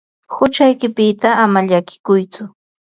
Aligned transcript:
Huchaykipita 0.35 1.29
ama 1.43 1.59
llakikuytsu. 1.69 2.43